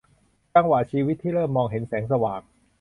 [0.55, 2.41] จังหวะชีวิตที่เริ่มมองเห็นแสงสว่าง